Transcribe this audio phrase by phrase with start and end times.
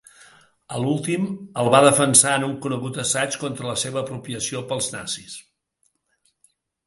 [0.77, 1.25] A l'últim,
[1.63, 5.37] el va defensar en un conegut assaig contra la seva apropiació pels nazis.